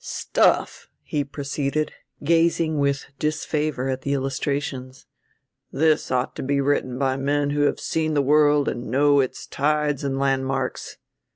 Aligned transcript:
"Stuff," 0.03 0.89
he 1.03 1.23
proceeded, 1.23 1.91
gazing 2.23 2.79
with 2.79 3.05
disfavor 3.19 3.87
at 3.87 4.01
the 4.01 4.13
illustrations. 4.15 5.05
"This 5.71 6.09
ought 6.09 6.35
to 6.37 6.41
be 6.41 6.59
written 6.59 6.97
by 6.97 7.17
men 7.17 7.51
who 7.51 7.61
have 7.67 7.79
seen 7.79 8.15
the 8.15 8.21
world 8.23 8.67
and 8.67 8.89
know 8.89 9.19
its 9.19 9.45
tides 9.45 10.03
and 10.03 10.17
landmarks. 10.17 10.97